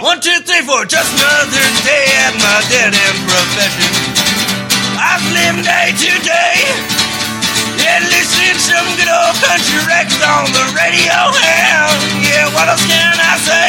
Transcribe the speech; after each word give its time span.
One, 0.00 0.18
two, 0.18 0.32
three, 0.48 0.64
four. 0.64 0.88
Just 0.88 1.12
another 1.12 1.66
day 1.84 2.08
at 2.24 2.32
my 2.40 2.64
dead 2.72 2.96
end 2.96 3.18
profession. 3.28 3.92
I've 4.96 5.20
lived 5.28 5.68
day 5.68 5.92
to 5.92 6.12
day. 6.24 6.56
Yeah, 7.76 8.00
listening 8.08 8.56
to 8.56 8.64
some 8.64 8.88
good 8.96 9.12
old 9.12 9.36
country 9.44 9.76
records 9.84 10.24
on 10.24 10.48
the 10.56 10.64
radio. 10.72 11.12
And 11.36 12.24
yeah, 12.24 12.48
what 12.56 12.72
else 12.72 12.80
can 12.88 13.12
I 13.12 13.36
say? 13.44 13.68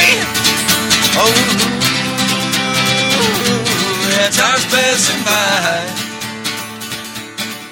Oh, 1.20 1.36
yeah, 4.08 4.32
time's 4.32 4.66
passing 4.72 5.24
by. 5.28 6.12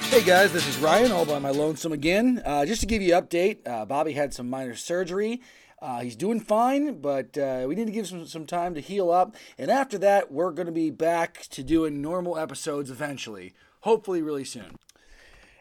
Hey 0.10 0.24
guys, 0.26 0.52
this 0.52 0.68
is 0.68 0.78
Ryan, 0.80 1.14
all 1.14 1.26
by 1.26 1.40
my 1.40 1.52
lonesome 1.52 1.94
again. 1.94 2.42
Uh, 2.44 2.66
just 2.66 2.82
to 2.82 2.88
give 2.88 3.02
you 3.02 3.16
an 3.16 3.24
update, 3.24 3.66
uh, 3.66 3.86
Bobby 3.86 4.12
had 4.12 4.34
some 4.34 4.50
minor 4.50 4.76
surgery. 4.76 5.40
Uh, 5.82 6.02
he's 6.02 6.16
doing 6.16 6.42
fine, 6.42 7.00
but 7.00 7.38
uh, 7.38 7.66
we 7.68 7.74
need 7.74 7.86
to 7.86 7.94
give 7.94 8.08
some 8.08 8.26
some 8.26 8.46
time 8.46 8.74
to 8.76 8.82
heal 8.82 9.10
up. 9.10 9.36
And 9.58 9.72
after 9.72 9.98
that, 10.00 10.32
we're 10.32 10.52
going 10.52 10.66
to 10.66 10.74
be 10.74 10.90
back 10.90 11.44
to 11.52 11.64
doing 11.64 12.02
normal 12.02 12.38
episodes 12.38 12.92
eventually, 12.92 13.54
hopefully 13.82 14.22
really 14.22 14.44
soon. 14.44 14.76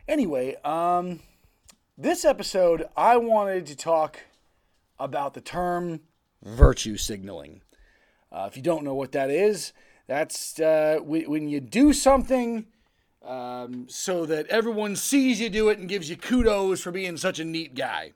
Anyway, 0.09 0.57
um, 0.65 1.21
this 1.97 2.25
episode 2.25 2.89
I 2.97 3.17
wanted 3.17 3.67
to 3.67 3.77
talk 3.77 4.21
about 4.99 5.35
the 5.35 5.41
term 5.41 6.01
virtue 6.43 6.97
signaling. 6.97 7.63
Uh, 8.33 8.47
if 8.51 8.57
you 8.57 8.63
don't 8.63 8.85
know 8.85 8.95
what 8.95 9.13
that 9.13 9.31
is, 9.31 9.73
that's 10.09 10.59
uh, 10.59 10.99
when 11.01 11.31
when 11.31 11.49
you 11.49 11.61
do 11.61 11.93
something 11.93 12.67
um, 13.25 13.87
so 13.89 14.27
that 14.27 14.49
everyone 14.49 14.97
sees 14.97 15.41
you 15.41 15.49
do 15.49 15.69
it 15.69 15.79
and 15.79 15.89
gives 15.89 16.11
you 16.11 16.17
kudos 16.17 16.81
for 16.81 16.91
being 16.91 17.17
such 17.17 17.39
a 17.39 17.45
neat 17.45 17.77
guy. 17.77 18.15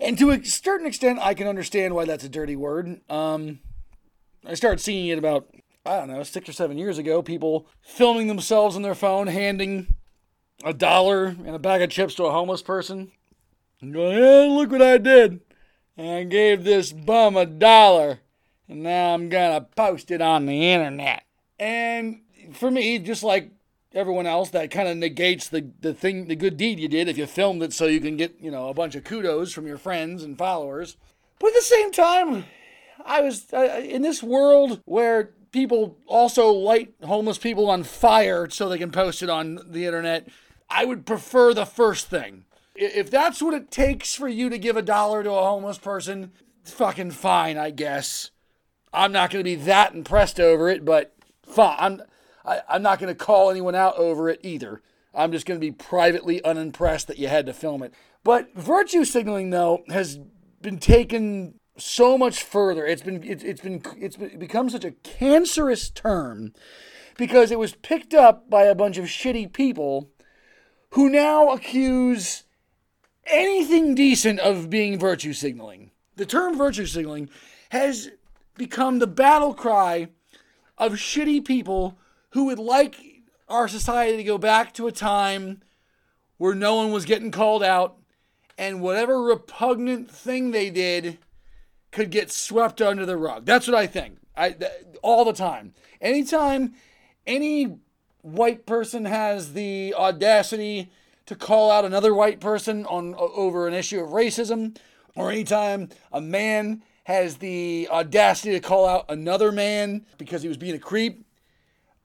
And 0.00 0.18
to 0.18 0.30
a 0.30 0.44
certain 0.44 0.86
extent, 0.86 1.18
I 1.20 1.34
can 1.34 1.46
understand 1.46 1.94
why 1.94 2.04
that's 2.04 2.24
a 2.24 2.28
dirty 2.28 2.56
word. 2.56 3.00
Um, 3.10 3.60
I 4.44 4.54
started 4.54 4.80
seeing 4.80 5.08
it 5.08 5.18
about, 5.18 5.48
I 5.84 5.98
don't 5.98 6.08
know, 6.08 6.22
six 6.22 6.48
or 6.48 6.52
seven 6.52 6.78
years 6.78 6.98
ago. 6.98 7.22
People 7.22 7.66
filming 7.80 8.26
themselves 8.26 8.76
on 8.76 8.82
their 8.82 8.94
phone, 8.94 9.26
handing 9.26 9.96
a 10.64 10.72
dollar 10.72 11.26
and 11.26 11.54
a 11.54 11.58
bag 11.58 11.82
of 11.82 11.90
chips 11.90 12.14
to 12.16 12.24
a 12.24 12.32
homeless 12.32 12.62
person. 12.62 13.12
And 13.80 13.92
going, 13.92 14.16
hey, 14.16 14.48
look 14.48 14.70
what 14.70 14.82
I 14.82 14.98
did. 14.98 15.40
I 15.98 16.24
gave 16.24 16.64
this 16.64 16.92
bum 16.92 17.36
a 17.36 17.46
dollar. 17.46 18.20
And 18.68 18.82
now 18.82 19.14
I'm 19.14 19.28
going 19.28 19.60
to 19.60 19.66
post 19.76 20.10
it 20.10 20.20
on 20.20 20.46
the 20.46 20.72
internet. 20.72 21.24
And 21.58 22.20
for 22.52 22.70
me, 22.70 22.98
just 22.98 23.22
like 23.22 23.50
everyone 23.96 24.26
else 24.26 24.50
that 24.50 24.70
kind 24.70 24.88
of 24.88 24.96
negates 24.96 25.48
the, 25.48 25.70
the 25.80 25.94
thing 25.94 26.28
the 26.28 26.36
good 26.36 26.56
deed 26.56 26.78
you 26.78 26.88
did 26.88 27.08
if 27.08 27.16
you 27.16 27.26
filmed 27.26 27.62
it 27.62 27.72
so 27.72 27.86
you 27.86 28.00
can 28.00 28.16
get 28.16 28.36
you 28.40 28.50
know 28.50 28.68
a 28.68 28.74
bunch 28.74 28.94
of 28.94 29.02
kudos 29.04 29.52
from 29.52 29.66
your 29.66 29.78
friends 29.78 30.22
and 30.22 30.36
followers. 30.36 30.96
But 31.38 31.48
at 31.48 31.54
the 31.54 31.62
same 31.62 31.92
time 31.92 32.44
i 33.04 33.20
was 33.20 33.52
uh, 33.52 33.80
in 33.84 34.02
this 34.02 34.22
world 34.22 34.80
where 34.84 35.30
people 35.52 35.98
also 36.06 36.50
light 36.50 36.94
homeless 37.04 37.38
people 37.38 37.70
on 37.70 37.82
fire 37.82 38.48
so 38.50 38.68
they 38.68 38.78
can 38.78 38.90
post 38.90 39.22
it 39.22 39.30
on 39.30 39.58
the 39.66 39.86
internet 39.86 40.28
i 40.68 40.84
would 40.84 41.06
prefer 41.06 41.54
the 41.54 41.66
first 41.66 42.08
thing. 42.08 42.44
If 42.78 43.10
that's 43.10 43.40
what 43.40 43.54
it 43.54 43.70
takes 43.70 44.14
for 44.14 44.28
you 44.28 44.50
to 44.50 44.58
give 44.58 44.76
a 44.76 44.82
dollar 44.82 45.22
to 45.22 45.32
a 45.32 45.44
homeless 45.44 45.78
person 45.78 46.32
fucking 46.64 47.12
fine 47.12 47.56
i 47.56 47.70
guess. 47.70 48.30
I'm 48.92 49.12
not 49.12 49.30
going 49.30 49.44
to 49.44 49.50
be 49.50 49.56
that 49.64 49.94
impressed 49.94 50.38
over 50.38 50.68
it 50.68 50.84
but 50.84 51.14
fine 51.42 51.76
i'm 51.78 52.02
I, 52.46 52.62
I'm 52.68 52.82
not 52.82 52.98
going 52.98 53.14
to 53.14 53.24
call 53.24 53.50
anyone 53.50 53.74
out 53.74 53.96
over 53.96 54.28
it 54.30 54.40
either. 54.42 54.82
I'm 55.14 55.32
just 55.32 55.46
going 55.46 55.58
to 55.58 55.66
be 55.66 55.72
privately 55.72 56.44
unimpressed 56.44 57.08
that 57.08 57.18
you 57.18 57.28
had 57.28 57.46
to 57.46 57.52
film 57.52 57.82
it. 57.82 57.92
But 58.22 58.54
virtue 58.54 59.04
signaling, 59.04 59.50
though, 59.50 59.82
has 59.88 60.18
been 60.60 60.78
taken 60.78 61.54
so 61.78 62.16
much 62.16 62.42
further. 62.42 62.86
It's 62.86 63.02
been 63.02 63.22
it's, 63.22 63.42
it's 63.42 63.60
been 63.60 63.82
it's 63.98 64.16
become 64.16 64.70
such 64.70 64.84
a 64.84 64.92
cancerous 64.92 65.90
term 65.90 66.52
because 67.16 67.50
it 67.50 67.58
was 67.58 67.74
picked 67.74 68.14
up 68.14 68.48
by 68.50 68.64
a 68.64 68.74
bunch 68.74 68.98
of 68.98 69.06
shitty 69.06 69.52
people 69.52 70.10
who 70.90 71.08
now 71.08 71.50
accuse 71.50 72.44
anything 73.26 73.94
decent 73.94 74.38
of 74.40 74.70
being 74.70 74.98
virtue 74.98 75.32
signaling. 75.32 75.90
The 76.16 76.26
term 76.26 76.56
virtue 76.56 76.86
signaling 76.86 77.28
has 77.70 78.10
become 78.54 78.98
the 78.98 79.06
battle 79.06 79.54
cry 79.54 80.08
of 80.78 80.94
shitty 80.94 81.44
people 81.44 81.98
who 82.36 82.44
would 82.44 82.58
like 82.58 83.22
our 83.48 83.66
society 83.66 84.18
to 84.18 84.22
go 84.22 84.36
back 84.36 84.74
to 84.74 84.86
a 84.86 84.92
time 84.92 85.62
where 86.36 86.54
no 86.54 86.74
one 86.74 86.92
was 86.92 87.06
getting 87.06 87.30
called 87.30 87.62
out 87.62 87.96
and 88.58 88.82
whatever 88.82 89.22
repugnant 89.22 90.10
thing 90.10 90.50
they 90.50 90.68
did 90.68 91.16
could 91.90 92.10
get 92.10 92.30
swept 92.30 92.82
under 92.82 93.06
the 93.06 93.16
rug. 93.16 93.46
That's 93.46 93.66
what 93.66 93.74
I 93.74 93.86
think. 93.86 94.18
I 94.36 94.50
th- 94.50 94.70
all 95.00 95.24
the 95.24 95.32
time. 95.32 95.72
Anytime 95.98 96.74
any 97.26 97.78
white 98.20 98.66
person 98.66 99.06
has 99.06 99.54
the 99.54 99.94
audacity 99.96 100.90
to 101.24 101.34
call 101.34 101.70
out 101.70 101.86
another 101.86 102.12
white 102.12 102.38
person 102.38 102.84
on 102.84 103.14
over 103.14 103.66
an 103.66 103.72
issue 103.72 103.98
of 103.98 104.10
racism 104.10 104.76
or 105.14 105.30
anytime 105.30 105.88
a 106.12 106.20
man 106.20 106.82
has 107.04 107.38
the 107.38 107.88
audacity 107.90 108.50
to 108.50 108.60
call 108.60 108.86
out 108.86 109.06
another 109.08 109.50
man 109.52 110.04
because 110.18 110.42
he 110.42 110.48
was 110.48 110.58
being 110.58 110.74
a 110.74 110.78
creep 110.78 111.25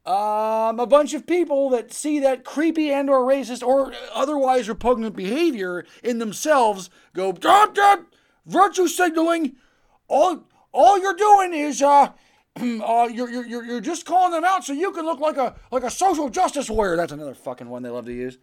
um, 0.03 0.79
a 0.79 0.87
bunch 0.87 1.13
of 1.13 1.27
people 1.27 1.69
that 1.69 1.93
see 1.93 2.19
that 2.19 2.43
creepy 2.43 2.91
and 2.91 3.07
or 3.07 3.19
racist 3.19 3.61
or 3.61 3.93
otherwise 4.13 4.67
repugnant 4.67 5.15
behavior 5.15 5.85
in 6.03 6.17
themselves 6.17 6.89
go 7.13 7.31
dot 7.31 7.75
dot 7.75 8.05
virtue 8.47 8.87
signaling. 8.87 9.55
All 10.07 10.47
all 10.71 10.99
you're 10.99 11.13
doing 11.13 11.53
is 11.53 11.83
uh, 11.83 12.09
uh 12.55 13.09
you're, 13.13 13.29
you're 13.29 13.63
you're 13.63 13.81
just 13.81 14.07
calling 14.07 14.31
them 14.31 14.43
out 14.43 14.63
so 14.63 14.73
you 14.73 14.91
can 14.91 15.05
look 15.05 15.19
like 15.19 15.37
a 15.37 15.55
like 15.71 15.83
a 15.83 15.91
social 15.91 16.29
justice 16.29 16.67
warrior. 16.67 16.95
That's 16.95 17.11
another 17.11 17.35
fucking 17.35 17.69
one 17.69 17.83
they 17.83 17.89
love 17.89 18.05
to 18.05 18.13
use. 18.13 18.39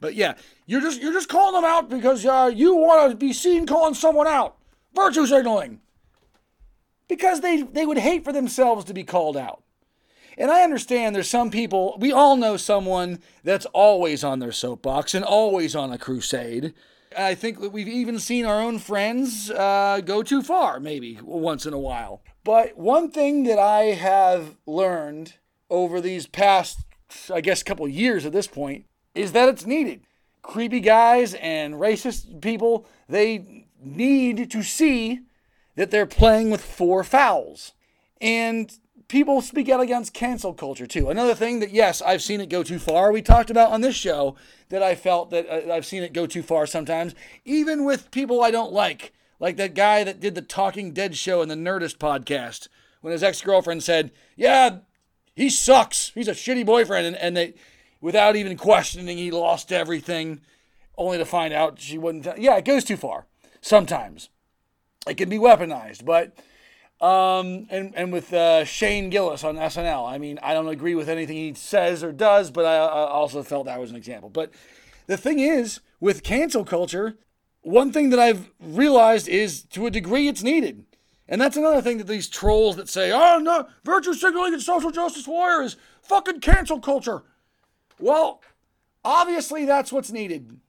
But 0.00 0.14
yeah 0.14 0.34
you're 0.64 0.80
just 0.80 1.02
you're 1.02 1.12
just 1.12 1.28
calling 1.28 1.54
them 1.60 1.70
out 1.70 1.90
because 1.90 2.24
uh, 2.24 2.50
you 2.54 2.76
want 2.76 3.10
to 3.10 3.16
be 3.16 3.34
seen 3.34 3.66
calling 3.66 3.92
someone 3.92 4.26
out. 4.26 4.56
Virtue 4.94 5.26
signaling. 5.26 5.80
Because 7.08 7.42
they 7.42 7.60
they 7.60 7.84
would 7.84 7.98
hate 7.98 8.24
for 8.24 8.32
themselves 8.32 8.86
to 8.86 8.94
be 8.94 9.04
called 9.04 9.36
out 9.36 9.64
and 10.36 10.50
I 10.50 10.62
understand 10.62 11.14
there's 11.14 11.28
some 11.28 11.50
people, 11.50 11.96
we 11.98 12.12
all 12.12 12.36
know 12.36 12.56
someone 12.56 13.20
that's 13.42 13.66
always 13.66 14.24
on 14.24 14.38
their 14.38 14.52
soapbox 14.52 15.14
and 15.14 15.24
always 15.24 15.74
on 15.76 15.92
a 15.92 15.98
crusade. 15.98 16.74
I 17.16 17.34
think 17.34 17.60
that 17.60 17.72
we've 17.72 17.88
even 17.88 18.18
seen 18.18 18.44
our 18.44 18.60
own 18.60 18.78
friends 18.78 19.50
uh, 19.50 20.00
go 20.04 20.22
too 20.22 20.42
far, 20.42 20.80
maybe 20.80 21.18
once 21.22 21.66
in 21.66 21.72
a 21.72 21.78
while. 21.78 22.22
But 22.42 22.76
one 22.76 23.10
thing 23.10 23.44
that 23.44 23.58
I 23.58 23.84
have 23.92 24.56
learned 24.66 25.34
over 25.70 26.00
these 26.00 26.26
past, 26.26 26.80
I 27.32 27.40
guess, 27.40 27.62
couple 27.62 27.86
years 27.88 28.26
at 28.26 28.32
this 28.32 28.46
point 28.46 28.86
is 29.14 29.32
that 29.32 29.48
it's 29.48 29.66
needed. 29.66 30.02
Creepy 30.42 30.80
guys 30.80 31.34
and 31.34 31.74
racist 31.74 32.42
people, 32.42 32.86
they 33.08 33.66
need 33.80 34.50
to 34.50 34.62
see 34.62 35.20
that 35.76 35.90
they're 35.90 36.06
playing 36.06 36.50
with 36.50 36.64
four 36.64 37.04
fouls. 37.04 37.72
And 38.20 38.76
people 39.08 39.40
speak 39.40 39.68
out 39.68 39.80
against 39.80 40.14
cancel 40.14 40.54
culture 40.54 40.86
too. 40.86 41.10
Another 41.10 41.34
thing 41.34 41.60
that 41.60 41.70
yes, 41.70 42.02
I've 42.02 42.22
seen 42.22 42.40
it 42.40 42.48
go 42.48 42.62
too 42.62 42.78
far. 42.78 43.12
We 43.12 43.22
talked 43.22 43.50
about 43.50 43.72
on 43.72 43.80
this 43.80 43.96
show 43.96 44.36
that 44.68 44.82
I 44.82 44.94
felt 44.94 45.30
that 45.30 45.48
uh, 45.48 45.72
I've 45.72 45.86
seen 45.86 46.02
it 46.02 46.12
go 46.12 46.26
too 46.26 46.42
far 46.42 46.66
sometimes, 46.66 47.14
even 47.44 47.84
with 47.84 48.10
people 48.10 48.42
I 48.42 48.50
don't 48.50 48.72
like, 48.72 49.12
like 49.40 49.56
that 49.56 49.74
guy 49.74 50.04
that 50.04 50.20
did 50.20 50.34
the 50.34 50.42
Talking 50.42 50.92
Dead 50.92 51.16
show 51.16 51.42
in 51.42 51.48
the 51.48 51.54
Nerdist 51.54 51.98
podcast 51.98 52.68
when 53.00 53.12
his 53.12 53.22
ex 53.22 53.40
girlfriend 53.42 53.82
said, 53.82 54.10
"Yeah, 54.36 54.78
he 55.34 55.50
sucks. 55.50 56.12
He's 56.14 56.28
a 56.28 56.32
shitty 56.32 56.64
boyfriend," 56.64 57.06
and, 57.06 57.16
and 57.16 57.36
they, 57.36 57.54
without 58.00 58.36
even 58.36 58.56
questioning, 58.56 59.18
he 59.18 59.30
lost 59.30 59.72
everything, 59.72 60.40
only 60.96 61.18
to 61.18 61.24
find 61.24 61.52
out 61.52 61.80
she 61.80 61.98
wouldn't. 61.98 62.38
Yeah, 62.38 62.56
it 62.56 62.64
goes 62.64 62.84
too 62.84 62.96
far 62.96 63.26
sometimes. 63.60 64.30
It 65.06 65.16
can 65.16 65.28
be 65.28 65.38
weaponized, 65.38 66.04
but 66.04 66.38
um, 67.00 67.66
and 67.70 67.92
and 67.94 68.12
with 68.12 68.32
uh, 68.32 68.64
Shane 68.64 69.10
Gillis 69.10 69.44
on 69.44 69.56
SNL. 69.56 70.08
I 70.08 70.18
mean, 70.18 70.38
I 70.42 70.54
don't 70.54 70.68
agree 70.68 70.94
with 70.94 71.08
anything 71.08 71.36
he 71.36 71.54
says 71.54 72.02
or 72.02 72.12
does, 72.12 72.50
but 72.50 72.64
I, 72.64 72.76
I 72.76 73.08
also 73.10 73.42
felt 73.42 73.66
that 73.66 73.80
was 73.80 73.90
an 73.90 73.96
example. 73.96 74.30
But 74.30 74.52
the 75.06 75.16
thing 75.16 75.38
is, 75.38 75.80
with 76.00 76.22
cancel 76.22 76.64
culture, 76.64 77.18
one 77.62 77.92
thing 77.92 78.10
that 78.10 78.18
I've 78.18 78.50
realized 78.60 79.28
is 79.28 79.62
to 79.64 79.86
a 79.86 79.90
degree 79.90 80.28
it's 80.28 80.42
needed. 80.42 80.84
And 81.26 81.40
that's 81.40 81.56
another 81.56 81.80
thing 81.80 81.98
that 81.98 82.06
these 82.06 82.28
trolls 82.28 82.76
that 82.76 82.88
say, 82.88 83.10
oh 83.10 83.38
no, 83.38 83.66
virtue 83.82 84.12
signaling 84.12 84.52
and 84.52 84.62
social 84.62 84.90
justice 84.90 85.26
warrior 85.26 85.62
is 85.62 85.76
fucking 86.02 86.40
cancel 86.40 86.80
culture. 86.80 87.22
Well, 87.98 88.42
obviously 89.04 89.64
that's 89.64 89.92
what's 89.92 90.12
needed. 90.12 90.60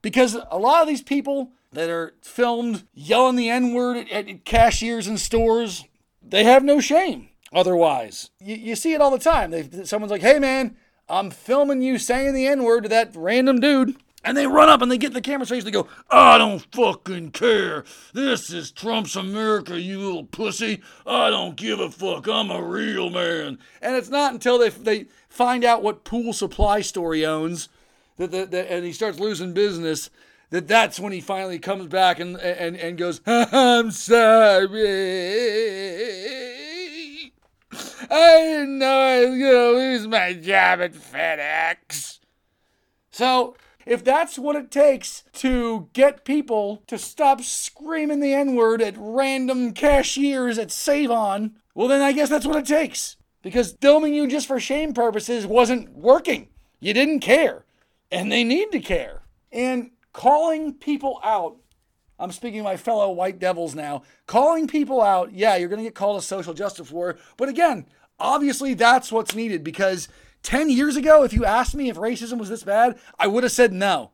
Because 0.00 0.36
a 0.50 0.58
lot 0.58 0.82
of 0.82 0.88
these 0.88 1.02
people 1.02 1.52
that 1.74 1.90
are 1.90 2.14
filmed 2.22 2.84
yelling 2.94 3.36
the 3.36 3.50
N 3.50 3.74
word 3.74 3.96
at, 3.96 4.28
at, 4.28 4.44
cashiers 4.44 5.06
in 5.06 5.18
stores, 5.18 5.84
they 6.22 6.44
have 6.44 6.64
no 6.64 6.80
shame 6.80 7.28
otherwise. 7.52 8.30
You, 8.40 8.56
you 8.56 8.76
see 8.76 8.94
it 8.94 9.00
all 9.00 9.10
the 9.10 9.18
time. 9.18 9.50
They, 9.50 9.84
someone's 9.84 10.10
like, 10.10 10.22
hey 10.22 10.38
man, 10.38 10.76
I'm 11.08 11.30
filming 11.30 11.82
you 11.82 11.98
saying 11.98 12.34
the 12.34 12.46
N 12.46 12.64
word 12.64 12.84
to 12.84 12.88
that 12.90 13.14
random 13.14 13.60
dude. 13.60 13.96
And 14.26 14.38
they 14.38 14.46
run 14.46 14.70
up 14.70 14.80
and 14.80 14.90
they 14.90 14.96
get 14.96 15.08
in 15.08 15.12
the 15.12 15.20
camera's 15.20 15.50
face 15.50 15.64
and 15.64 15.66
they 15.66 15.70
go, 15.70 15.86
I 16.10 16.38
don't 16.38 16.64
fucking 16.72 17.32
care. 17.32 17.84
This 18.14 18.50
is 18.50 18.70
Trump's 18.70 19.16
America, 19.16 19.78
you 19.78 19.98
little 20.00 20.24
pussy. 20.24 20.80
I 21.06 21.28
don't 21.28 21.56
give 21.56 21.78
a 21.78 21.90
fuck. 21.90 22.26
I'm 22.26 22.50
a 22.50 22.62
real 22.62 23.10
man. 23.10 23.58
And 23.82 23.96
it's 23.96 24.08
not 24.08 24.32
until 24.32 24.58
they, 24.58 24.70
they 24.70 25.06
find 25.28 25.62
out 25.62 25.82
what 25.82 26.04
pool 26.04 26.32
supply 26.32 26.80
store 26.80 27.12
he 27.12 27.26
owns 27.26 27.68
that, 28.16 28.30
that, 28.30 28.50
that 28.50 28.72
and 28.72 28.84
he 28.84 28.92
starts 28.92 29.18
losing 29.18 29.52
business 29.52 30.10
that 30.50 30.68
that's 30.68 31.00
when 31.00 31.12
he 31.12 31.20
finally 31.20 31.58
comes 31.58 31.86
back 31.86 32.20
and 32.20 32.36
and, 32.36 32.76
and 32.76 32.98
goes, 32.98 33.20
I'm 33.26 33.90
sorry. 33.90 34.70
I 38.10 38.40
didn't 38.40 38.78
know 38.78 38.98
I 38.98 39.24
was 39.24 39.38
gonna 39.38 39.78
lose 39.78 40.06
my 40.06 40.32
job 40.34 40.80
at 40.80 40.92
FedEx. 40.94 42.20
So 43.10 43.56
if 43.86 44.02
that's 44.02 44.38
what 44.38 44.56
it 44.56 44.70
takes 44.70 45.24
to 45.34 45.88
get 45.92 46.24
people 46.24 46.82
to 46.86 46.98
stop 46.98 47.42
screaming 47.42 48.20
the 48.20 48.32
N 48.32 48.54
word 48.54 48.80
at 48.80 48.94
random 48.96 49.72
cashiers 49.72 50.58
at 50.58 50.70
Save 50.70 51.10
On, 51.10 51.56
well, 51.74 51.88
then 51.88 52.00
I 52.00 52.12
guess 52.12 52.28
that's 52.30 52.46
what 52.46 52.56
it 52.56 52.66
takes. 52.66 53.16
Because 53.42 53.76
filming 53.80 54.14
you 54.14 54.26
just 54.26 54.46
for 54.46 54.58
shame 54.58 54.94
purposes 54.94 55.46
wasn't 55.46 55.90
working. 55.90 56.48
You 56.80 56.94
didn't 56.94 57.20
care. 57.20 57.64
And 58.10 58.32
they 58.32 58.42
need 58.42 58.72
to 58.72 58.80
care. 58.80 59.22
And 59.52 59.90
calling 60.14 60.72
people 60.72 61.20
out, 61.22 61.56
I'm 62.18 62.32
speaking 62.32 62.60
to 62.60 62.64
my 62.64 62.78
fellow 62.78 63.10
white 63.10 63.38
devils 63.38 63.74
now, 63.74 64.04
calling 64.26 64.66
people 64.66 65.02
out, 65.02 65.34
yeah, 65.34 65.56
you're 65.56 65.68
going 65.68 65.80
to 65.80 65.84
get 65.84 65.94
called 65.94 66.18
a 66.18 66.22
social 66.22 66.54
justice 66.54 66.90
warrior. 66.90 67.18
But 67.36 67.50
again, 67.50 67.84
obviously 68.18 68.72
that's 68.72 69.12
what's 69.12 69.34
needed 69.34 69.62
because 69.62 70.08
10 70.44 70.70
years 70.70 70.96
ago, 70.96 71.24
if 71.24 71.34
you 71.34 71.44
asked 71.44 71.74
me 71.74 71.90
if 71.90 71.96
racism 71.96 72.38
was 72.38 72.48
this 72.48 72.62
bad, 72.62 72.98
I 73.18 73.26
would 73.26 73.42
have 73.42 73.52
said 73.52 73.72
no. 73.74 74.12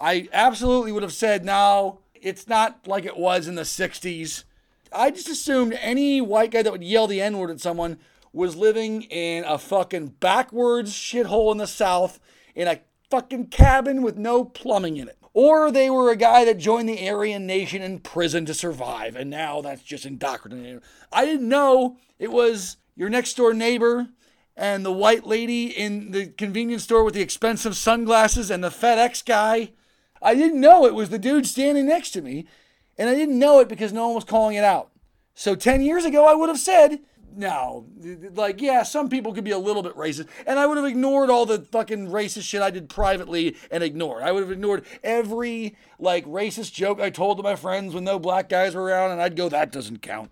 I 0.00 0.28
absolutely 0.32 0.92
would 0.92 1.02
have 1.02 1.12
said 1.12 1.44
no, 1.44 2.00
it's 2.14 2.46
not 2.46 2.86
like 2.86 3.04
it 3.04 3.18
was 3.18 3.48
in 3.48 3.56
the 3.56 3.62
60s. 3.62 4.44
I 4.92 5.10
just 5.10 5.28
assumed 5.28 5.76
any 5.80 6.20
white 6.20 6.52
guy 6.52 6.62
that 6.62 6.72
would 6.72 6.84
yell 6.84 7.08
the 7.08 7.20
N 7.20 7.36
word 7.36 7.50
at 7.50 7.60
someone 7.60 7.98
was 8.32 8.56
living 8.56 9.02
in 9.02 9.44
a 9.44 9.58
fucking 9.58 10.14
backwards 10.20 10.92
shithole 10.92 11.50
in 11.50 11.58
the 11.58 11.66
South 11.66 12.20
in 12.54 12.68
a 12.68 12.80
fucking 13.10 13.46
cabin 13.48 14.02
with 14.02 14.16
no 14.16 14.44
plumbing 14.44 14.96
in 14.96 15.08
it. 15.08 15.18
Or 15.34 15.70
they 15.70 15.88
were 15.88 16.10
a 16.10 16.16
guy 16.16 16.44
that 16.44 16.58
joined 16.58 16.88
the 16.88 17.08
Aryan 17.08 17.46
Nation 17.46 17.82
in 17.82 18.00
prison 18.00 18.44
to 18.46 18.54
survive, 18.54 19.14
and 19.14 19.30
now 19.30 19.60
that's 19.60 19.82
just 19.82 20.04
indoctrinated. 20.04 20.82
I 21.12 21.24
didn't 21.24 21.48
know 21.48 21.98
it 22.18 22.32
was 22.32 22.76
your 22.96 23.08
next 23.08 23.36
door 23.36 23.54
neighbor 23.54 24.08
and 24.56 24.84
the 24.84 24.92
white 24.92 25.26
lady 25.26 25.66
in 25.66 26.10
the 26.10 26.26
convenience 26.26 26.82
store 26.82 27.04
with 27.04 27.14
the 27.14 27.20
expensive 27.20 27.76
sunglasses 27.76 28.50
and 28.50 28.64
the 28.64 28.70
FedEx 28.70 29.24
guy. 29.24 29.70
I 30.20 30.34
didn't 30.34 30.60
know 30.60 30.84
it 30.84 30.94
was 30.94 31.10
the 31.10 31.18
dude 31.18 31.46
standing 31.46 31.86
next 31.86 32.10
to 32.10 32.22
me, 32.22 32.46
and 32.96 33.08
I 33.08 33.14
didn't 33.14 33.38
know 33.38 33.60
it 33.60 33.68
because 33.68 33.92
no 33.92 34.06
one 34.06 34.16
was 34.16 34.24
calling 34.24 34.56
it 34.56 34.64
out. 34.64 34.90
So 35.34 35.54
10 35.54 35.82
years 35.82 36.04
ago, 36.04 36.26
I 36.26 36.34
would 36.34 36.48
have 36.48 36.58
said, 36.58 36.98
no, 37.36 37.86
like, 38.34 38.60
yeah, 38.60 38.82
some 38.82 39.08
people 39.08 39.32
could 39.32 39.44
be 39.44 39.50
a 39.50 39.58
little 39.58 39.82
bit 39.82 39.94
racist. 39.94 40.28
And 40.46 40.58
I 40.58 40.66
would 40.66 40.76
have 40.76 40.86
ignored 40.86 41.30
all 41.30 41.46
the 41.46 41.60
fucking 41.60 42.08
racist 42.08 42.42
shit 42.42 42.62
I 42.62 42.70
did 42.70 42.88
privately 42.88 43.56
and 43.70 43.82
ignored. 43.82 44.22
I 44.22 44.32
would 44.32 44.42
have 44.42 44.52
ignored 44.52 44.84
every, 45.02 45.76
like, 45.98 46.24
racist 46.26 46.72
joke 46.72 47.00
I 47.00 47.10
told 47.10 47.36
to 47.38 47.42
my 47.42 47.56
friends 47.56 47.94
when 47.94 48.04
no 48.04 48.18
black 48.18 48.48
guys 48.48 48.74
were 48.74 48.82
around, 48.82 49.12
and 49.12 49.20
I'd 49.20 49.36
go, 49.36 49.48
that 49.48 49.72
doesn't 49.72 50.02
count. 50.02 50.30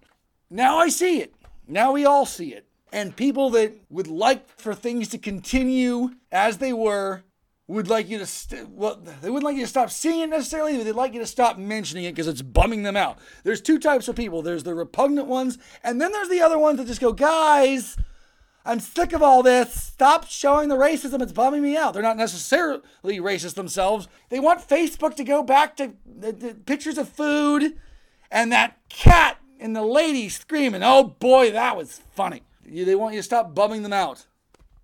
Now 0.50 0.78
I 0.78 0.88
see 0.88 1.20
it. 1.20 1.34
Now 1.66 1.93
we 1.93 2.04
all 2.04 2.26
see 2.26 2.52
it 2.52 2.66
and 2.93 3.14
people 3.14 3.50
that 3.50 3.75
would 3.90 4.06
like 4.06 4.49
for 4.58 4.75
things 4.75 5.08
to 5.08 5.19
continue 5.19 6.10
as 6.32 6.58
they 6.58 6.72
were 6.72 7.22
would 7.68 7.88
like 7.88 8.08
you 8.08 8.18
to 8.18 8.26
st- 8.26 8.68
well 8.70 8.96
they 8.96 9.28
wouldn't 9.28 9.44
like 9.44 9.56
you 9.56 9.62
to 9.62 9.68
stop 9.68 9.90
seeing 9.90 10.20
it 10.20 10.28
necessarily 10.28 10.76
but 10.76 10.84
they'd 10.84 10.92
like 10.92 11.12
you 11.12 11.20
to 11.20 11.26
stop 11.26 11.58
mentioning 11.58 12.04
it 12.04 12.12
because 12.12 12.28
it's 12.28 12.42
bumming 12.42 12.82
them 12.82 12.96
out. 12.96 13.18
There's 13.42 13.60
two 13.60 13.78
types 13.78 14.08
of 14.08 14.14
people. 14.14 14.42
There's 14.42 14.62
the 14.62 14.74
repugnant 14.74 15.26
ones 15.26 15.58
and 15.82 16.00
then 16.00 16.12
there's 16.12 16.28
the 16.28 16.40
other 16.40 16.58
ones 16.58 16.78
that 16.78 16.86
just 16.86 17.00
go 17.00 17.12
guys 17.12 17.96
i'm 18.64 18.80
sick 18.80 19.12
of 19.12 19.22
all 19.22 19.42
this. 19.42 19.72
Stop 19.72 20.26
showing 20.26 20.68
the 20.68 20.76
racism. 20.76 21.22
It's 21.22 21.32
bumming 21.32 21.62
me 21.62 21.76
out. 21.76 21.94
They're 21.94 22.02
not 22.02 22.16
necessarily 22.16 22.82
racist 23.04 23.54
themselves. 23.54 24.08
They 24.28 24.40
want 24.40 24.66
facebook 24.66 25.14
to 25.16 25.24
go 25.24 25.42
back 25.42 25.76
to 25.76 25.94
the, 26.04 26.32
the 26.32 26.54
pictures 26.54 26.98
of 26.98 27.08
food 27.08 27.76
and 28.30 28.52
that 28.52 28.78
cat 28.88 29.38
and 29.58 29.74
the 29.74 29.82
lady 29.82 30.28
screaming. 30.28 30.82
Oh 30.84 31.04
boy 31.04 31.50
that 31.50 31.76
was 31.76 32.00
funny. 32.14 32.42
They 32.64 32.94
want 32.94 33.14
you 33.14 33.20
to 33.20 33.24
stop 33.24 33.54
bumming 33.54 33.82
them 33.82 33.92
out. 33.92 34.26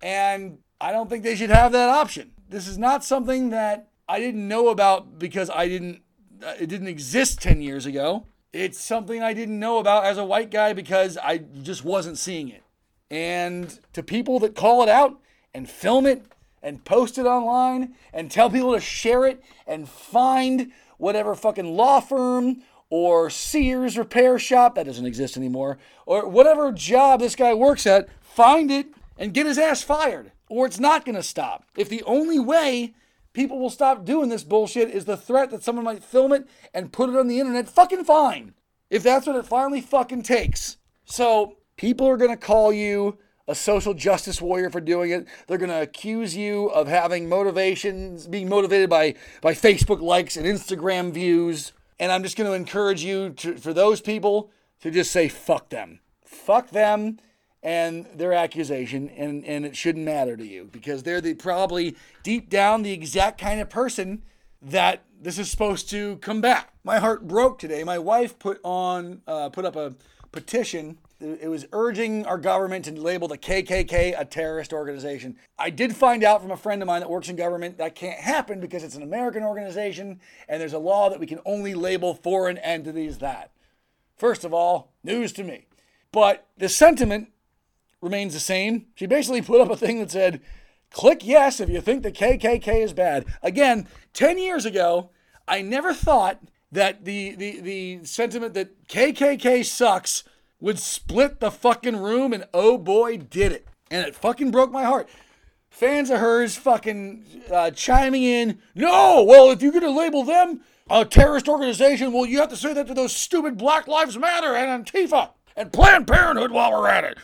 And 0.01 0.57
I 0.81 0.91
don't 0.91 1.09
think 1.09 1.23
they 1.23 1.35
should 1.35 1.49
have 1.49 1.71
that 1.71 1.89
option. 1.89 2.32
This 2.53 2.67
is 2.67 2.77
not 2.77 3.03
something 3.03 3.49
that 3.49 3.87
I 4.07 4.19
didn't 4.19 4.47
know 4.47 4.67
about 4.67 5.17
because 5.17 5.49
I 5.49 5.67
didn't 5.67 6.03
uh, 6.45 6.53
it 6.59 6.67
didn't 6.67 6.87
exist 6.87 7.41
10 7.41 7.63
years 7.63 7.87
ago. 7.87 8.27
It's 8.51 8.79
something 8.79 9.23
I 9.23 9.33
didn't 9.33 9.59
know 9.59 9.79
about 9.79 10.05
as 10.05 10.19
a 10.19 10.23
white 10.23 10.51
guy 10.51 10.73
because 10.73 11.17
I 11.17 11.39
just 11.39 11.83
wasn't 11.83 12.19
seeing 12.19 12.49
it. 12.49 12.61
And 13.09 13.79
to 13.93 14.03
people 14.03 14.37
that 14.41 14.55
call 14.55 14.83
it 14.83 14.89
out 14.89 15.19
and 15.55 15.67
film 15.67 16.05
it 16.05 16.25
and 16.61 16.85
post 16.85 17.17
it 17.17 17.25
online 17.25 17.95
and 18.13 18.29
tell 18.29 18.51
people 18.51 18.75
to 18.75 18.79
share 18.79 19.25
it 19.25 19.43
and 19.65 19.89
find 19.89 20.71
whatever 20.99 21.33
fucking 21.33 21.75
law 21.75 22.01
firm 22.01 22.61
or 22.91 23.31
Sears 23.31 23.97
repair 23.97 24.37
shop, 24.37 24.75
that 24.75 24.85
doesn't 24.85 25.07
exist 25.07 25.37
anymore, 25.37 25.79
or 26.05 26.27
whatever 26.27 26.71
job 26.71 27.19
this 27.19 27.35
guy 27.35 27.55
works 27.55 27.87
at, 27.87 28.09
find 28.21 28.69
it 28.69 28.89
and 29.17 29.33
get 29.33 29.47
his 29.47 29.57
ass 29.57 29.81
fired, 29.81 30.31
or 30.53 30.67
it's 30.67 30.79
not 30.79 31.03
going 31.03 31.15
to 31.15 31.23
stop. 31.23 31.65
If 31.75 31.89
the 31.89 32.03
only 32.03 32.37
way 32.37 32.93
people 33.33 33.59
will 33.59 33.71
stop 33.71 34.05
doing 34.05 34.29
this 34.29 34.43
bullshit 34.43 34.91
is 34.91 35.05
the 35.05 35.17
threat 35.17 35.49
that 35.49 35.63
someone 35.63 35.83
might 35.83 36.03
film 36.03 36.31
it 36.31 36.47
and 36.75 36.93
put 36.93 37.09
it 37.09 37.15
on 37.15 37.27
the 37.27 37.39
internet, 37.39 37.67
fucking 37.67 38.03
fine. 38.03 38.53
If 38.91 39.01
that's 39.01 39.25
what 39.25 39.35
it 39.35 39.47
finally 39.47 39.81
fucking 39.81 40.21
takes. 40.21 40.77
So, 41.05 41.57
people 41.75 42.07
are 42.07 42.17
going 42.17 42.29
to 42.29 42.37
call 42.37 42.71
you 42.71 43.17
a 43.47 43.55
social 43.55 43.95
justice 43.95 44.39
warrior 44.39 44.69
for 44.69 44.79
doing 44.79 45.09
it. 45.09 45.27
They're 45.47 45.57
going 45.57 45.71
to 45.71 45.81
accuse 45.81 46.37
you 46.37 46.67
of 46.67 46.87
having 46.87 47.27
motivations, 47.27 48.27
being 48.27 48.47
motivated 48.47 48.91
by, 48.91 49.15
by 49.41 49.53
Facebook 49.53 50.01
likes 50.01 50.37
and 50.37 50.45
Instagram 50.45 51.11
views. 51.11 51.73
And 51.99 52.11
I'm 52.11 52.21
just 52.21 52.37
going 52.37 52.49
to 52.49 52.55
encourage 52.55 53.03
you 53.03 53.31
to, 53.31 53.57
for 53.57 53.73
those 53.73 54.01
people 54.01 54.51
to 54.81 54.91
just 54.91 55.11
say, 55.11 55.29
fuck 55.29 55.69
them. 55.69 55.99
Fuck 56.23 56.69
them 56.69 57.17
and 57.63 58.05
their 58.13 58.33
accusation, 58.33 59.09
and, 59.09 59.45
and 59.45 59.65
it 59.65 59.75
shouldn't 59.75 60.05
matter 60.05 60.35
to 60.35 60.45
you 60.45 60.69
because 60.71 61.03
they're 61.03 61.21
the 61.21 61.33
probably 61.33 61.95
deep 62.21 62.49
down 62.49 62.83
the 62.83 62.91
exact 62.91 63.39
kind 63.39 63.61
of 63.61 63.69
person 63.69 64.21
that 64.61 65.03
this 65.21 65.39
is 65.39 65.49
supposed 65.49 65.89
to 65.89 66.17
combat. 66.17 66.69
My 66.83 66.99
heart 66.99 67.27
broke 67.27 67.57
today. 67.59 67.83
My 67.83 67.97
wife 67.97 68.37
put 68.37 68.59
on 68.63 69.21
uh, 69.25 69.49
put 69.49 69.65
up 69.65 69.75
a 69.75 69.95
petition 70.31 70.97
it 71.23 71.49
was 71.49 71.65
urging 71.71 72.25
our 72.25 72.37
government 72.37 72.85
to 72.85 72.91
label 72.91 73.27
the 73.27 73.37
KKK 73.37 74.19
a 74.19 74.25
terrorist 74.25 74.73
organization. 74.73 75.37
I 75.57 75.69
did 75.69 75.95
find 75.95 76.23
out 76.23 76.41
from 76.41 76.51
a 76.51 76.57
friend 76.57 76.81
of 76.81 76.87
mine 76.87 76.99
that 76.99 77.09
works 77.09 77.29
in 77.29 77.37
government 77.37 77.77
that 77.77 77.95
can't 77.95 78.19
happen 78.19 78.59
because 78.59 78.83
it's 78.83 78.95
an 78.95 79.03
American 79.03 79.43
organization 79.43 80.19
and 80.49 80.61
there's 80.61 80.73
a 80.73 80.79
law 80.79 81.09
that 81.09 81.19
we 81.19 81.25
can 81.25 81.39
only 81.45 81.75
label 81.75 82.13
foreign 82.13 82.57
entities 82.57 83.19
that. 83.19 83.51
First 84.17 84.43
of 84.43 84.53
all, 84.53 84.91
news 85.03 85.31
to 85.33 85.43
me. 85.43 85.65
But 86.11 86.45
the 86.57 86.69
sentiment 86.69 87.29
remains 88.03 88.33
the 88.33 88.39
same. 88.39 88.85
She 88.95 89.05
basically 89.05 89.41
put 89.41 89.61
up 89.61 89.71
a 89.71 89.77
thing 89.77 89.99
that 89.99 90.11
said, 90.11 90.41
click 90.91 91.25
yes 91.25 91.59
if 91.59 91.69
you 91.69 91.81
think 91.81 92.03
the 92.03 92.11
KKK 92.11 92.83
is 92.83 92.93
bad. 92.93 93.25
Again, 93.41 93.87
10 94.13 94.37
years 94.37 94.65
ago, 94.65 95.09
I 95.47 95.61
never 95.61 95.93
thought 95.93 96.39
that 96.71 97.05
the, 97.05 97.35
the, 97.35 97.61
the 97.61 98.05
sentiment 98.05 98.53
that 98.55 98.87
KKK 98.87 99.65
sucks 99.65 100.23
would 100.59 100.79
split 100.79 101.39
the 101.39 101.51
fucking 101.51 101.97
room, 101.97 102.33
and 102.33 102.45
oh 102.53 102.77
boy, 102.77 103.17
did 103.17 103.51
it. 103.51 103.67
And 103.89 104.05
it 104.05 104.15
fucking 104.15 104.51
broke 104.51 104.71
my 104.71 104.83
heart. 104.83 105.09
Fans 105.69 106.09
of 106.09 106.19
hers 106.19 106.55
fucking 106.55 107.25
uh, 107.51 107.71
chiming 107.71 108.23
in, 108.23 108.59
no, 108.75 109.23
well, 109.23 109.49
if 109.49 109.61
you're 109.61 109.71
going 109.71 109.83
to 109.83 109.91
label 109.91 110.23
them 110.23 110.61
a 110.89 111.05
terrorist 111.05 111.47
organization, 111.47 112.13
well, 112.13 112.25
you 112.25 112.39
have 112.39 112.49
to 112.49 112.55
say 112.55 112.73
that 112.73 112.87
to 112.87 112.93
those 112.93 113.15
stupid 113.15 113.57
Black 113.57 113.87
Lives 113.87 114.17
Matter 114.17 114.55
and 114.55 114.85
Antifa 114.85 115.29
and 115.55 115.71
Planned 115.71 116.07
Parenthood 116.07 116.51
while 116.51 116.71
we're 116.71 116.87
at 116.87 117.03
it. 117.03 117.17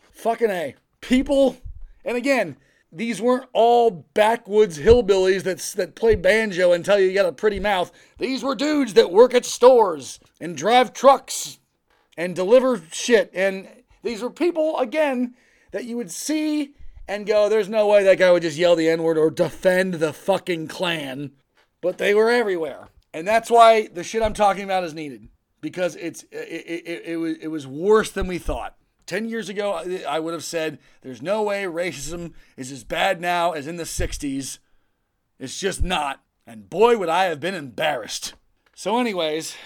fucking 0.12 0.50
A. 0.50 0.74
People, 1.00 1.56
and 2.04 2.16
again, 2.16 2.56
these 2.92 3.20
weren't 3.20 3.48
all 3.52 3.90
backwoods 4.14 4.78
hillbillies 4.78 5.42
that, 5.42 5.58
that 5.76 5.94
play 5.94 6.14
banjo 6.14 6.72
and 6.72 6.84
tell 6.84 6.98
you 6.98 7.06
you 7.06 7.14
got 7.14 7.26
a 7.26 7.32
pretty 7.32 7.60
mouth. 7.60 7.92
These 8.18 8.42
were 8.42 8.54
dudes 8.54 8.94
that 8.94 9.12
work 9.12 9.34
at 9.34 9.44
stores 9.44 10.18
and 10.40 10.56
drive 10.56 10.92
trucks 10.92 11.58
and 12.16 12.34
deliver 12.34 12.82
shit. 12.90 13.30
And 13.34 13.68
these 14.02 14.22
were 14.22 14.30
people, 14.30 14.78
again, 14.78 15.34
that 15.72 15.84
you 15.84 15.96
would 15.96 16.10
see 16.10 16.74
and 17.08 17.26
go, 17.26 17.48
there's 17.48 17.68
no 17.68 17.86
way 17.86 18.02
that 18.02 18.18
guy 18.18 18.32
would 18.32 18.42
just 18.42 18.58
yell 18.58 18.76
the 18.76 18.88
N 18.88 19.02
word 19.02 19.18
or 19.18 19.30
defend 19.30 19.94
the 19.94 20.12
fucking 20.12 20.68
Klan. 20.68 21.32
But 21.80 21.98
they 21.98 22.14
were 22.14 22.30
everywhere. 22.30 22.88
And 23.12 23.28
that's 23.28 23.50
why 23.50 23.88
the 23.88 24.02
shit 24.02 24.22
I'm 24.22 24.34
talking 24.34 24.64
about 24.64 24.84
is 24.84 24.94
needed 24.94 25.28
because 25.60 25.96
it's 25.96 26.22
it, 26.30 26.84
it, 26.86 27.02
it, 27.06 27.16
was, 27.16 27.36
it 27.40 27.48
was 27.48 27.66
worse 27.66 28.10
than 28.10 28.26
we 28.26 28.38
thought. 28.38 28.76
10 29.06 29.28
years 29.28 29.48
ago, 29.48 30.02
I 30.06 30.18
would 30.18 30.34
have 30.34 30.44
said 30.44 30.78
there's 31.02 31.22
no 31.22 31.42
way 31.42 31.64
racism 31.64 32.32
is 32.56 32.72
as 32.72 32.84
bad 32.84 33.20
now 33.20 33.52
as 33.52 33.66
in 33.66 33.76
the 33.76 33.84
60s. 33.84 34.58
It's 35.38 35.60
just 35.60 35.82
not. 35.82 36.22
And 36.46 36.68
boy, 36.68 36.98
would 36.98 37.08
I 37.08 37.24
have 37.24 37.40
been 37.40 37.54
embarrassed. 37.54 38.34
So, 38.74 38.98
anyways, 38.98 39.56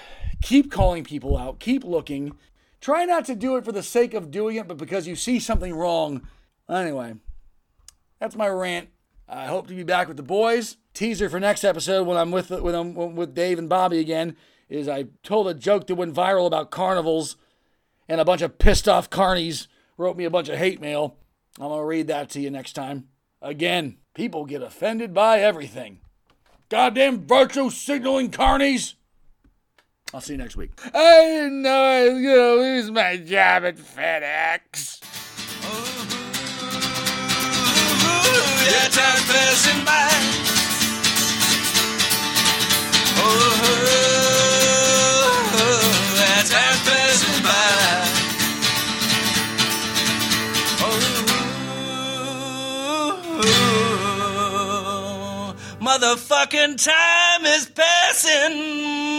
keep 0.42 0.70
calling 0.70 1.04
people 1.04 1.36
out, 1.36 1.58
keep 1.58 1.84
looking. 1.84 2.36
Try 2.80 3.04
not 3.04 3.24
to 3.26 3.34
do 3.34 3.56
it 3.56 3.64
for 3.64 3.72
the 3.72 3.82
sake 3.82 4.14
of 4.14 4.30
doing 4.30 4.56
it, 4.56 4.68
but 4.68 4.78
because 4.78 5.06
you 5.06 5.16
see 5.16 5.38
something 5.38 5.74
wrong. 5.74 6.26
Anyway, 6.68 7.14
that's 8.18 8.36
my 8.36 8.48
rant. 8.48 8.88
I 9.28 9.46
hope 9.46 9.68
to 9.68 9.74
be 9.74 9.82
back 9.82 10.08
with 10.08 10.16
the 10.16 10.22
boys. 10.22 10.76
Teaser 10.92 11.28
for 11.28 11.38
next 11.38 11.64
episode 11.64 12.06
when 12.06 12.16
I'm 12.16 12.30
with 12.30 12.50
when 12.50 12.74
I'm 12.74 13.14
with 13.14 13.34
Dave 13.34 13.58
and 13.58 13.68
Bobby 13.68 14.00
again 14.00 14.36
is 14.70 14.88
I 14.88 15.06
told 15.22 15.48
a 15.48 15.54
joke 15.54 15.86
that 15.88 15.96
went 15.96 16.14
viral 16.14 16.46
about 16.46 16.70
carnivals, 16.70 17.36
and 18.08 18.20
a 18.20 18.24
bunch 18.24 18.40
of 18.40 18.58
pissed 18.58 18.88
off 18.88 19.10
carnies 19.10 19.66
wrote 19.98 20.16
me 20.16 20.24
a 20.24 20.30
bunch 20.30 20.48
of 20.48 20.56
hate 20.58 20.80
mail. 20.80 21.16
I'm 21.58 21.68
gonna 21.68 21.84
read 21.84 22.06
that 22.06 22.30
to 22.30 22.40
you 22.40 22.50
next 22.50 22.72
time. 22.72 23.08
Again, 23.42 23.98
people 24.14 24.46
get 24.46 24.62
offended 24.62 25.12
by 25.12 25.40
everything. 25.40 25.98
Goddamn 26.68 27.26
virtue 27.26 27.68
signaling 27.68 28.30
carnies. 28.30 28.94
I'll 30.14 30.20
see 30.20 30.34
you 30.34 30.38
next 30.38 30.56
week. 30.56 30.70
I 30.94 31.22
didn't 31.22 31.62
know 31.62 31.82
I 31.82 32.08
was 32.08 32.22
gonna 32.22 32.54
lose 32.62 32.90
my 32.90 33.16
job 33.16 33.64
at 33.64 33.76
FedEx. 33.76 35.00
Yeah, 38.70 38.88
time 38.88 39.22
passing 39.26 39.84
by. 39.84 40.10
Oh, 43.22 44.09
Motherfucking 56.40 56.82
time 56.82 57.44
is 57.44 57.66
passing 57.66 59.09